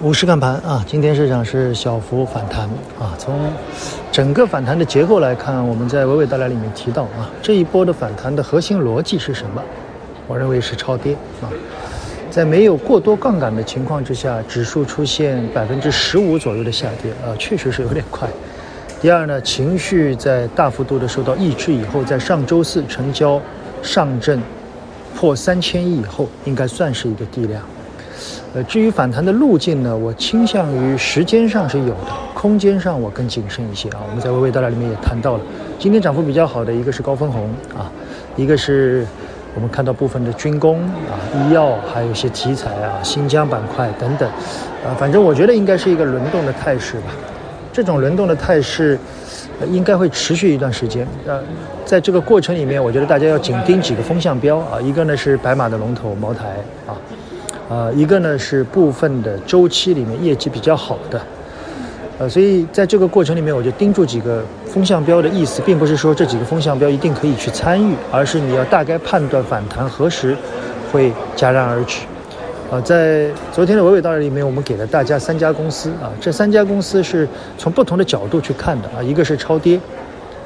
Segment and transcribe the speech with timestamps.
[0.00, 2.66] 五市看盘啊，今天市场是小幅反弹
[3.00, 3.16] 啊。
[3.18, 3.34] 从
[4.12, 9.60] 整个反弹的结构来看，我们在娓娓道来里面提到啊，这一波的反弹的核心逻辑是什么？
[10.28, 11.50] 我认为是超跌啊。
[12.30, 18.28] 在没有过多杠杆的情况之下，指数出现百分之十五左右的下跌啊，确实是有点快。
[19.00, 23.40] 第二呢，情绪在大幅度的受到抑制以后，在上周四成交
[23.82, 24.40] 上证
[25.16, 27.60] 破三千亿以后，应该算是一个地量。
[28.54, 34.00] 呃，至于反弹的路径呢，我倾向于时间上是有的，空间上我更谨慎一些啊。
[34.08, 35.42] 我们在微微道来里面也谈到了，
[35.78, 37.92] 今天涨幅比较好的一个是高分红啊，
[38.36, 39.06] 一个是
[39.54, 44.26] 我们看到部分的军工啊、医药，还有一些题材啊、新疆板块等等，
[44.82, 47.12] 啊，反正我觉得应该是一个轮动的态势吧。
[47.70, 48.98] 这种轮动的态势，
[49.70, 51.06] 应该会持续一段时间。
[51.26, 51.40] 呃，
[51.84, 56.46] 在这个过程里面，我觉得大家要紧盯几个风向标啊，一个呢是白马的龙头茅台
[56.86, 56.96] 啊。
[57.68, 61.20] 啊，一个呢是部分的周期里面业绩比较好的，
[62.18, 70.34] 呃，所以在这个过程里面，我就盯住几个风向标的意思，并不是说这几个风向标一定可以去参与，而是你要大概判断反弹何时
[70.90, 72.00] 会戛然而止。
[72.70, 79.78] 啊，在昨天的娓娓道来里面，我们给了大家三家公司啊，这三家公司是从不同的角度去看的啊，一个是超跌，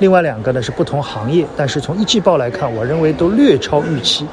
[0.00, 4.26] 另外两个呢是不同行业，但是从一季报来看，我认为都略超预期。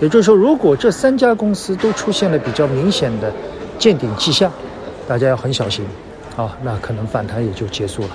[0.00, 3.32] 也就是说，如果这三家公司都出现了比较明显的
[3.78, 4.52] 见顶迹象，
[5.08, 5.84] 大家要很小心，
[6.36, 8.08] 啊，那可能反弹也就结束了。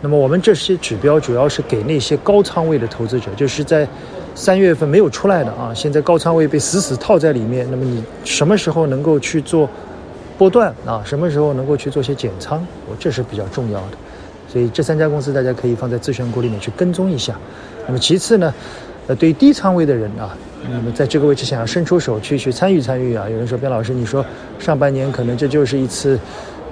[0.00, 3.88] 那么我们这些指标主要是给那些高仓位的投资者，就是在
[4.34, 7.66] 三月份没有出来的啊，现在高仓位被死死套在里面。
[7.70, 9.66] 那么你什么时候能够去做
[10.36, 11.02] 波段啊？
[11.06, 12.62] 什么时候能够去做些减仓？
[12.86, 13.96] 我这是比较重要的。
[14.46, 17.34] 所以这三家公司大家可以放在自选股里面去跟踪一下。
[17.86, 18.52] 那么其次呢，
[19.06, 20.36] 呃，对于低仓位的人啊。
[20.70, 23.28] 那么在这个位置想要伸出手去去参与参与啊？
[23.28, 24.24] 有人说边老师，你说
[24.58, 26.18] 上半年可能这就是一次，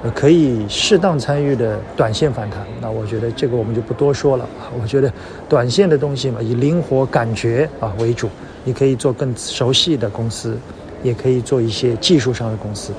[0.03, 2.65] 呃，可以适当参与的短线反弹。
[2.81, 4.73] 那我觉得这个我们就不多说了啊。
[4.83, 5.13] 我觉得
[5.47, 8.31] 短线的东西嘛，以灵活感觉啊为主。
[8.65, 10.57] 你可以做更熟悉的公司，
[11.03, 12.95] 也可以做一些技术上的公司。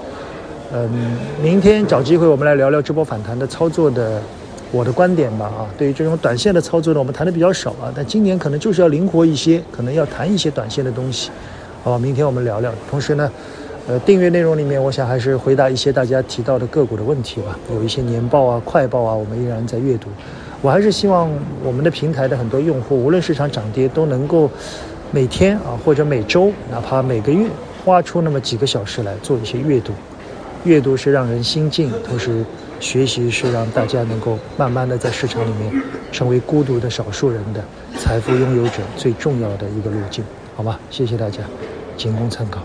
[0.72, 0.90] 嗯，
[1.42, 4.22] 明天找机会我们来聊聊这波反弹的操作的。
[4.74, 7.94] 我的观点吧，啊，对于这种短线的操作呢，我们谈的比较少啊。
[7.96, 11.30] 但今年可能就是要灵活一些，可能要谈一些短线的东西，
[11.84, 12.00] 好吧？
[12.00, 12.74] 明天我们聊聊。
[12.90, 13.32] 同时呢，
[13.88, 17.56] 呃，订阅内容里面，我想还是回答一些大家提到的个股的问题吧。
[17.72, 20.08] 有一些年报啊、快报啊，我们依然在阅读。
[20.64, 21.30] 我还是希望
[21.64, 24.50] 我们的平台的很多用户，无论市场涨跌，都能够
[25.12, 27.48] 每天啊，或者每周，哪怕每个月，
[27.86, 29.94] 花出那么几个小时来做一些阅读。
[30.64, 32.44] 阅读是让人心静，同时
[32.80, 37.64] 学习是让大家能够慢慢的在市场里面成为孤独的少数人的
[37.98, 40.24] 财富拥有者最重要的一个路径，
[40.56, 40.80] 好吗？
[40.90, 41.40] 谢谢大家，
[41.98, 42.62] 仅供参考。